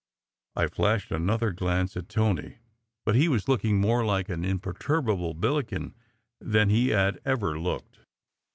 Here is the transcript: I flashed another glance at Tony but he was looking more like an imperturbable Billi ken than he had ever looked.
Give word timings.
I 0.55 0.65
flashed 0.65 1.11
another 1.11 1.51
glance 1.51 1.95
at 1.95 2.09
Tony 2.09 2.57
but 3.05 3.13
he 3.13 3.27
was 3.27 3.47
looking 3.47 3.79
more 3.79 4.03
like 4.03 4.29
an 4.29 4.43
imperturbable 4.43 5.35
Billi 5.35 5.63
ken 5.65 5.93
than 6.39 6.71
he 6.71 6.87
had 6.89 7.19
ever 7.23 7.59
looked. 7.59 7.99